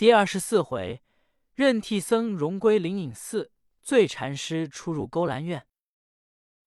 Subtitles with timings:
[0.00, 1.02] 第二十四回，
[1.52, 3.52] 任替僧荣归灵隐寺，
[3.82, 5.66] 醉禅师出入勾栏院。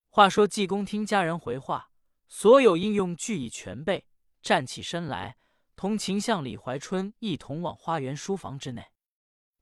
[0.08, 1.90] 话说济公听家人回话，
[2.28, 4.06] 所有应用俱已全备，
[4.40, 5.36] 站起身来，
[5.74, 8.92] 同秦相李怀春一同往花园书房之内。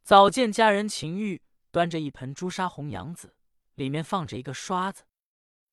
[0.02, 3.34] 早见家人秦玉端着一盆朱砂红杨子，
[3.76, 5.04] 里面放着一个刷子。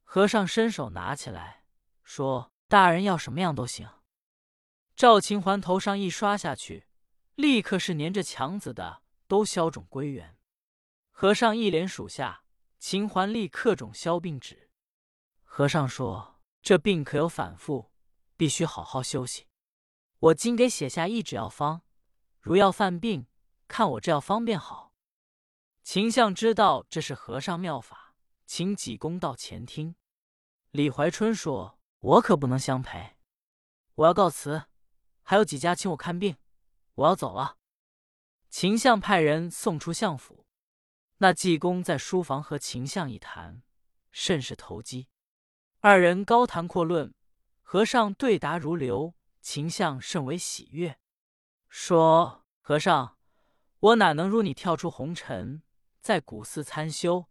[0.06, 1.66] 和尚伸手拿起来，
[2.06, 3.90] 说：“大人要什么样都行。”
[4.96, 6.86] 赵秦环头上一刷下去。
[7.40, 10.38] 立刻是粘着墙子的都消肿归原。
[11.10, 12.44] 和尚一连数下，
[12.80, 14.70] 秦桓立刻种消病止。
[15.46, 17.94] 和尚说：“这病可有反复，
[18.36, 19.48] 必须好好休息。
[20.20, 21.84] 我今给写下一纸药方，
[22.42, 23.26] 如要犯病，
[23.70, 24.92] 看我这药方便好。”
[25.82, 29.96] 秦相知道这是和尚妙法，请济公到前厅。
[30.72, 33.16] 李怀春说：“我可不能相陪，
[33.96, 34.66] 我要告辞，
[35.24, 36.36] 还有几家请我看病。”
[37.00, 37.58] 我要走了。
[38.50, 40.46] 秦相派人送出相府。
[41.18, 43.62] 那济公在书房和秦相一谈，
[44.12, 45.08] 甚是投机。
[45.80, 47.14] 二人高谈阔论，
[47.62, 49.16] 和尚对答如流。
[49.42, 51.00] 秦相甚为喜悦，
[51.70, 53.18] 说：“和尚，
[53.80, 55.64] 我哪能如你跳出红尘，
[56.02, 57.28] 在古寺参修，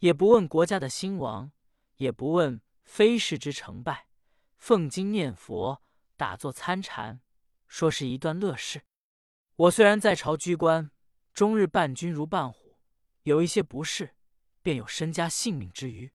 [0.00, 1.52] 也不问国家的兴亡，
[1.96, 4.08] 也不问非世之成败，
[4.56, 5.80] 奉经念佛，
[6.16, 7.20] 打坐参禅，
[7.68, 8.82] 说是一段乐事。”
[9.56, 10.90] 我虽然在朝居官，
[11.34, 12.78] 终日伴君如伴虎，
[13.24, 14.16] 有一些不适，
[14.62, 16.10] 便有身家性命之余。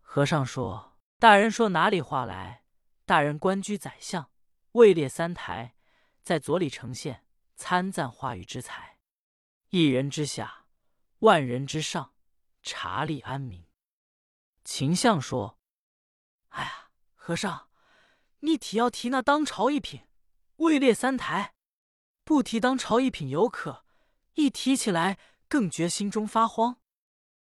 [0.00, 2.64] 和尚说：“大人说哪里话来？
[3.04, 4.30] 大人官居宰相，
[4.72, 5.74] 位列三台，
[6.22, 8.98] 在左里呈现，参赞话语之才，
[9.68, 10.66] 一人之下，
[11.18, 12.14] 万人之上，
[12.62, 13.66] 查理安民。”
[14.64, 15.58] 秦相说
[16.48, 17.68] ：“哎呀，和尚，
[18.40, 20.08] 你提要提那当朝一品，
[20.56, 21.54] 位列三台。”
[22.28, 23.86] 不提当朝一品犹可，
[24.34, 26.76] 一提起来更觉心中发慌。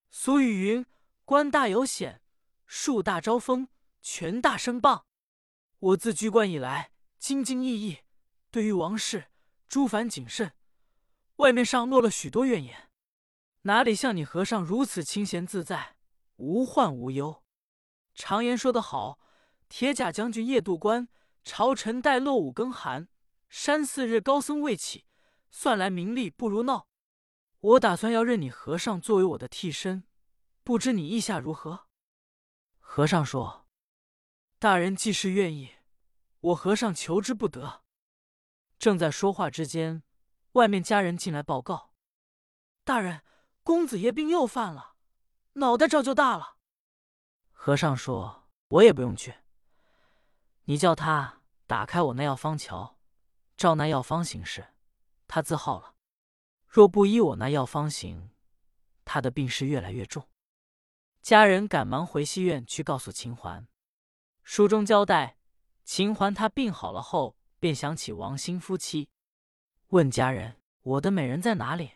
[0.10, 0.86] 俗语云
[1.26, 2.22] ：“官大有险，
[2.66, 3.68] 树大招风，
[4.02, 5.04] 权大声棒。”
[5.80, 8.06] 我自居官以来，兢兢业业，
[8.50, 9.26] 对于王事
[9.68, 10.54] 诸凡谨慎，
[11.36, 12.90] 外面上落了许多怨言，
[13.64, 15.98] 哪里像你和尚如此清闲自在，
[16.38, 17.44] 无患无忧？
[18.16, 19.20] 常言说得好
[19.68, 21.10] ：“铁甲将军夜渡关，
[21.44, 23.10] 朝臣待落五更寒。”
[23.50, 25.06] 山寺日高僧未起，
[25.50, 26.88] 算来名利不如闹。
[27.60, 30.04] 我打算要认你和尚作为我的替身，
[30.64, 31.88] 不知你意下如何？
[32.80, 33.68] 和尚说
[34.60, 35.76] ：“大人既是愿意，
[36.40, 37.84] 我和尚求之不得。”
[38.78, 40.04] 正在说话之间，
[40.54, 41.94] 外面家人进来报告
[42.86, 43.24] ：“大人，
[43.64, 44.96] 公子爷病又犯了，
[45.54, 46.58] 脑袋照就大了。”
[47.52, 49.34] 和尚说：“我也不用去，
[50.66, 52.97] 你叫他打开我那药方瞧。”
[53.58, 54.68] 照那药方行事，
[55.28, 55.96] 他自好了；
[56.68, 58.30] 若不依我那药方行，
[59.04, 60.30] 他的病势越来越重。
[61.24, 63.68] 家人赶忙回西院去告诉秦环。
[64.44, 65.40] 书中交代，
[65.84, 69.10] 秦环他病好了后，便想起王兴夫妻，
[69.88, 71.94] 问家人：“我的美人在哪里？”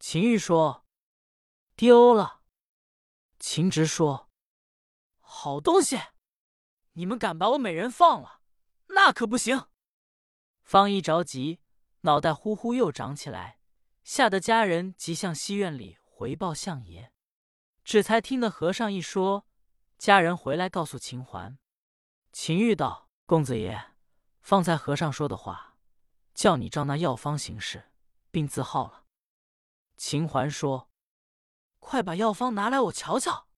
[0.00, 0.84] 秦玉说
[1.76, 2.42] ：“丢了。”
[3.38, 4.28] 秦直说
[5.20, 5.96] ：“好东西，
[6.94, 8.40] 你们敢把我美人放了，
[8.88, 9.68] 那可不行。”
[10.68, 11.60] 方一着急，
[12.02, 13.58] 脑袋呼呼又长起来，
[14.04, 17.10] 吓得家人急向西院里回报相爷。
[17.84, 19.46] 只才听得和尚一说，
[19.96, 21.58] 家人回来告诉秦环。
[22.32, 23.94] 秦玉道：“公子爷，
[24.42, 25.78] 方才和尚说的话，
[26.34, 27.90] 叫你照那药方行事，
[28.30, 29.06] 并自号了。”
[29.96, 30.90] 秦环说
[31.80, 33.48] ：“快把药方拿来，我瞧瞧。”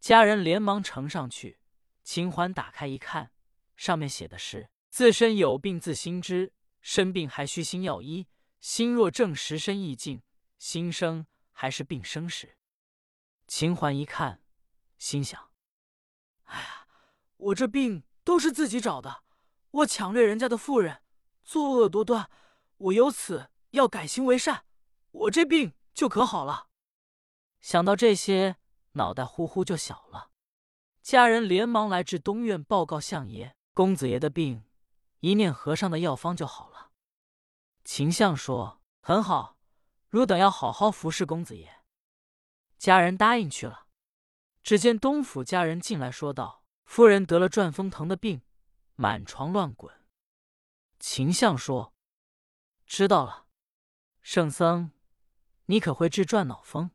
[0.00, 1.60] 家人连忙呈上去。
[2.02, 3.32] 秦环打开一看，
[3.76, 4.70] 上面写的是。
[4.94, 8.28] 自身有病自心知，身病还需心药医。
[8.60, 10.20] 心若正时，身亦静；
[10.56, 12.56] 心生还是病生时。
[13.48, 14.40] 秦环一看，
[14.96, 15.50] 心想：
[16.44, 16.86] 哎呀，
[17.38, 19.24] 我这病都是自己找的，
[19.72, 21.02] 我抢掠人家的妇人，
[21.42, 22.30] 作恶多端。
[22.76, 24.64] 我由此要改行为善，
[25.10, 26.68] 我这病就可好了。
[27.60, 28.58] 想到这些，
[28.92, 30.30] 脑袋呼呼就小了。
[31.02, 34.62] 家人连忙来至东院报告相爷：公子爷的病。
[35.24, 36.90] 一念和尚的药方就好了。
[37.82, 39.56] 秦相说：“很好，
[40.10, 41.82] 汝等要好好服侍公子爷。”
[42.76, 43.86] 家人答应去了。
[44.62, 48.42] 只见东府家人进来说道：“夫人得了转风疼的病，
[48.96, 49.98] 满床乱滚。”
[51.00, 51.94] 秦相说
[52.84, 53.46] ：“知道了。”
[54.20, 54.90] 圣僧，
[55.64, 56.90] 你可会治转脑风？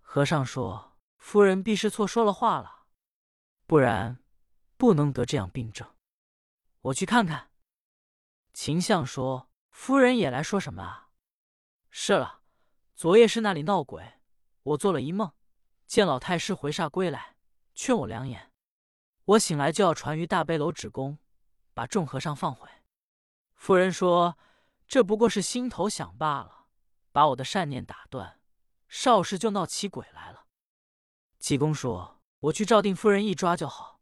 [0.00, 2.86] 和尚说：“夫人必是错说了话了，
[3.66, 4.24] 不然
[4.78, 5.86] 不能得这样病症。”
[6.86, 7.50] 我去看看。
[8.52, 11.10] 秦相说：“夫人也来说什么啊？
[11.90, 12.42] 是了，
[12.94, 14.20] 昨夜是那里闹鬼，
[14.62, 15.32] 我做了一梦，
[15.86, 17.36] 见老太师回煞归来，
[17.74, 18.52] 劝我良言。
[19.24, 21.18] 我醒来就要传于大悲楼止公，
[21.74, 22.68] 把众和尚放回。
[23.54, 24.38] 夫人说
[24.86, 26.66] ：“这不过是心头想罢了，
[27.10, 28.40] 把我的善念打断，
[28.86, 30.46] 少时就闹起鬼来了。”
[31.40, 33.95] 济公说：“我去照定夫人一抓就好。”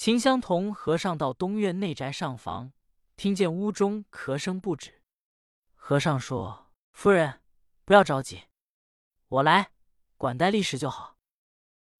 [0.00, 2.72] 秦香同和尚到东院内宅上房。
[3.16, 5.02] 听见屋中咳声不止，
[5.74, 7.42] 和尚说：“夫人，
[7.84, 8.44] 不要着急，
[9.28, 9.72] 我来
[10.16, 11.18] 管待立时就好。”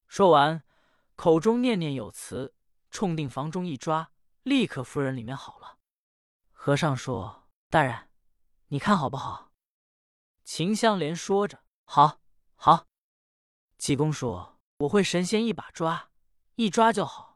[0.08, 0.64] 说完，
[1.14, 2.55] 口中念念有词，
[2.91, 4.11] 冲定房中一抓，
[4.44, 5.76] 立刻夫人里面好了。
[6.52, 8.08] 和尚说：“大人，
[8.69, 9.52] 你看好不好？”
[10.43, 12.23] 秦香莲说着：“好，
[12.55, 12.87] 好。”
[13.76, 16.08] 济公说：“我会神仙一把抓，
[16.55, 17.30] 一抓就好，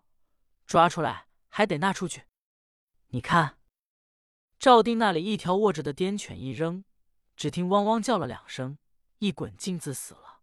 [0.67, 2.25] 抓出来还得纳出去。
[3.09, 3.59] 你看。”
[4.57, 6.85] 赵丁那里一条卧着的癫犬一扔，
[7.37, 8.79] 只听汪汪叫了两声，
[9.19, 10.41] 一滚镜自死了。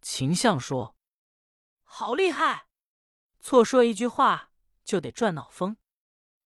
[0.00, 0.96] 秦相说
[1.84, 2.68] ：“好厉害！
[3.40, 4.52] 错说一句话
[4.84, 5.76] 就得转脑风。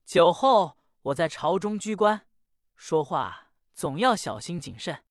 [0.04, 2.26] 酒后我在朝中居官，
[2.74, 5.04] 说话总要小心谨慎。”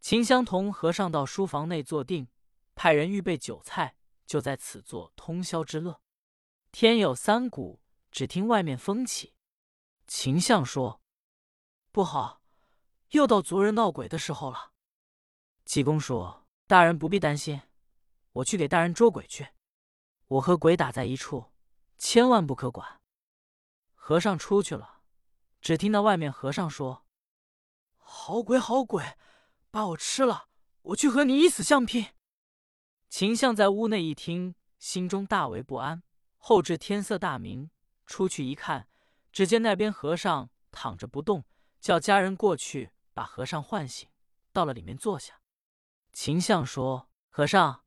[0.00, 2.28] 秦香同和尚到书房内坐定，
[2.76, 3.96] 派人预备酒菜，
[4.26, 6.00] 就在此做通宵之乐。
[6.72, 7.80] 天有三鼓，
[8.12, 9.34] 只听外面风起。
[10.06, 11.00] 秦相说
[11.90, 12.42] ：“不好，
[13.10, 14.72] 又到族人闹鬼的时候了。”
[15.66, 17.60] 济公说：“大人不必担心，
[18.32, 19.48] 我去给大人捉鬼去。
[20.26, 21.52] 我和鬼打在一处，
[21.98, 23.00] 千万不可管。”
[23.94, 25.02] 和尚出去了，
[25.60, 27.04] 只听到外面和尚说
[27.98, 29.16] ：“好鬼，好鬼，
[29.70, 30.48] 把我吃了，
[30.82, 32.14] 我去和你一死相拼。”
[33.10, 36.04] 秦相在屋内一听，心中大为不安。
[36.42, 37.70] 后至天色大明，
[38.06, 38.88] 出去一看。
[39.30, 41.44] 只见那边和尚躺着不动，
[41.80, 44.08] 叫家人过去把和尚唤醒，
[44.52, 45.40] 到了里面坐下。
[46.12, 47.84] 秦相说：“和尚，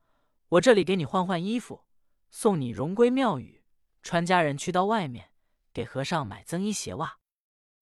[0.48, 1.84] 我这里给你换换衣服，
[2.30, 3.66] 送你荣归庙宇。
[4.02, 5.32] 穿家人去到外面，
[5.74, 7.18] 给和尚买增衣鞋袜。”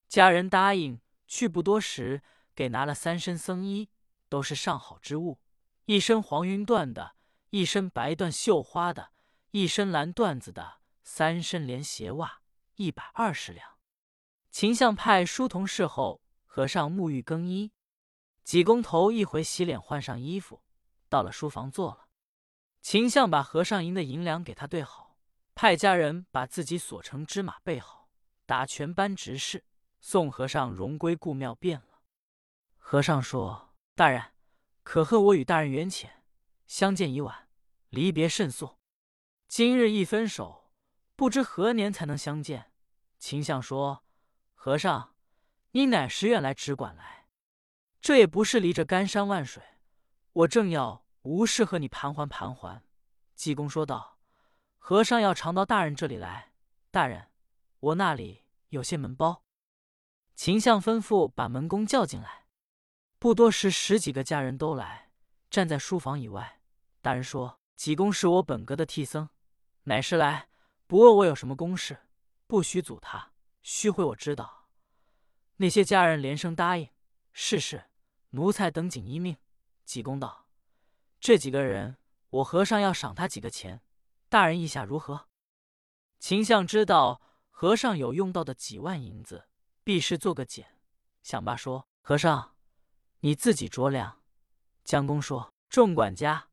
[0.09, 0.99] 家人答应。
[1.27, 3.89] 去不多时，给拿了三身僧衣，
[4.27, 5.39] 都是上好之物：
[5.85, 7.15] 一身黄云缎的，
[7.51, 9.11] 一身白缎绣花的，
[9.51, 12.41] 一身蓝缎子的，三身连鞋袜。
[12.75, 13.77] 一百二十两。
[14.49, 17.73] 秦相派书童侍候和尚沐浴更衣，
[18.43, 20.63] 济公头一回洗脸换上衣服，
[21.09, 22.07] 到了书房坐了。
[22.81, 25.17] 秦相把和尚银的银两给他对好，
[25.53, 28.09] 派家人把自己所乘之马备好，
[28.45, 29.65] 打全班执事，
[29.99, 32.03] 送和尚荣归故庙便了。
[32.77, 34.31] 和尚说：“大人，
[34.81, 36.23] 可贺我与大人缘浅，
[36.65, 37.49] 相见已晚，
[37.89, 38.80] 离别甚速。
[39.53, 40.71] 今日一分手，
[41.17, 42.71] 不知何年才能相见。”
[43.19, 44.05] 秦相说
[44.55, 45.13] ：“和尚，
[45.71, 47.27] 你乃时愿来只管来，
[47.99, 49.61] 这也不是离着干山万水，
[50.31, 52.81] 我正要无事和你盘桓盘桓。”
[53.35, 54.19] 济公说道
[54.79, 56.53] ：“和尚要常到大人这里来，
[56.89, 57.27] 大人，
[57.81, 59.43] 我那里有些门包。”
[60.33, 62.45] 秦相吩咐把门工叫进来，
[63.19, 65.11] 不多时，十几个家人都来，
[65.49, 66.61] 站在书房以外。
[67.01, 69.27] 大人说：“济公是我本阁的替僧，
[69.83, 70.49] 乃是来
[70.87, 71.99] 不问我有什么公事。”
[72.47, 73.31] 不许阻他，
[73.61, 74.67] 须回我知道。
[75.55, 76.89] 那些家人连声答应。
[77.31, 77.85] 是是，
[78.31, 79.37] 奴才等紧依命。
[79.85, 80.47] 济公道
[81.21, 81.97] ：“这几个人，
[82.29, 83.81] 我和尚要赏他几个钱，
[84.27, 85.29] 大人意下如何？”
[86.19, 89.47] 秦相知道和尚有用到的几万银子，
[89.85, 90.77] 必是做个减。
[91.23, 92.57] 想罢说：“和尚，
[93.21, 94.21] 你自己酌量。”
[94.83, 96.49] 江公说：“众管家，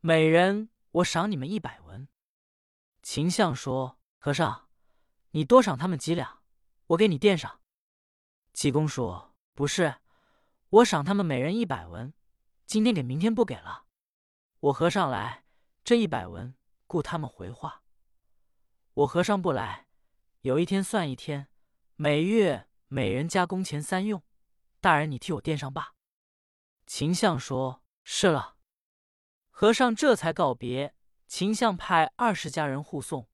[0.00, 2.08] 每人我赏你们一百文。”
[3.02, 4.68] 秦相说：“和尚。”
[5.34, 6.42] 你多赏他们几两，
[6.88, 7.60] 我给你垫上。
[8.52, 9.96] 济公说：“不是，
[10.68, 12.12] 我赏他们每人一百文，
[12.66, 13.86] 今天给，明天不给了。
[14.60, 15.44] 我和尚来，
[15.82, 16.54] 这一百文
[16.86, 17.82] 顾他们回话。
[18.92, 19.88] 我和尚不来，
[20.42, 21.48] 有一天算一天，
[21.96, 24.22] 每月每人加工钱三用。
[24.80, 25.94] 大人，你替我垫上吧。”
[26.86, 28.58] 秦相说：“是了。”
[29.48, 30.94] 和尚这才告别。
[31.32, 33.26] 秦相派二十家人护送。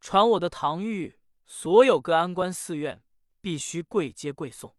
[0.00, 3.02] 传我的唐玉，所有各安官寺院
[3.40, 4.76] 必须跪接跪送。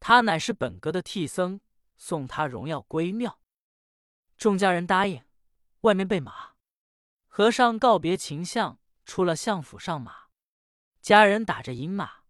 [0.00, 1.60] 他乃是本阁的替僧，
[1.96, 3.38] 送他荣耀归庙。
[4.36, 5.22] 众家人答应，
[5.82, 6.54] 外面备马。
[7.28, 10.22] 和尚告别秦相，出了相府上马。
[11.00, 12.24] 家人打着银马，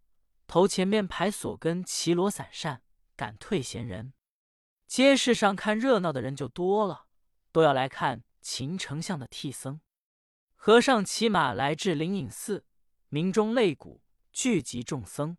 [0.46, 2.82] 头前面排锁跟骑罗伞扇，
[3.16, 4.12] 赶退闲人。
[4.86, 7.06] 街市上看热闹的人就多了，
[7.50, 9.80] 都要来看秦丞相的替僧。
[10.54, 12.66] 和尚骑马来至灵隐寺，
[13.08, 15.38] 鸣钟擂鼓，聚集众僧。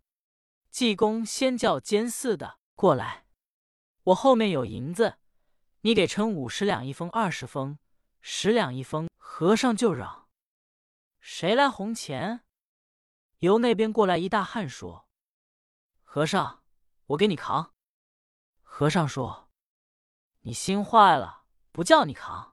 [0.71, 3.27] 济公先叫监寺的过来，
[4.05, 5.19] 我后面有银子，
[5.81, 7.77] 你给称五十两一封，二十封，
[8.21, 9.07] 十两一封。
[9.17, 10.29] 和尚就嚷
[11.19, 12.43] ：“谁来红钱？”
[13.39, 15.07] 由那边过来一大汉说
[16.01, 16.63] ：“和尚，
[17.07, 17.73] 我给你扛。”
[18.61, 19.49] 和尚说
[20.41, 22.52] ：“你心坏了，不叫你扛。”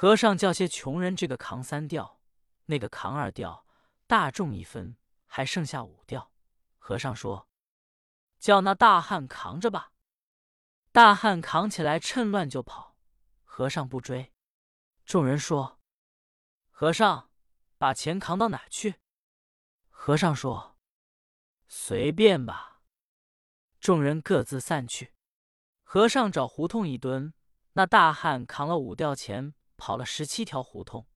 [0.00, 2.20] 和尚叫些穷人这个扛三吊，
[2.66, 3.66] 那个扛二吊，
[4.06, 6.30] 大众一分，还剩下五吊。
[6.78, 7.48] 和尚说
[8.38, 9.90] ：“叫那大汉扛着吧。”
[10.92, 12.96] 大汉扛起来，趁乱就跑。
[13.42, 14.32] 和尚不追。
[15.04, 15.80] 众人说
[16.70, 17.32] ：“和尚，
[17.76, 19.00] 把钱扛到哪去？”
[19.90, 20.76] 和尚说
[21.66, 22.82] ：“随便吧。”
[23.80, 25.12] 众人各自散去。
[25.82, 27.34] 和尚找胡同一蹲，
[27.72, 31.06] 那大汉扛了五吊钱，跑了十七条胡同。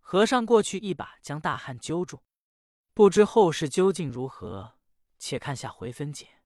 [0.00, 2.22] 和尚过去一把将大汉揪住。
[2.92, 4.78] 不知后事究竟如何，
[5.18, 6.37] 且看下回分解。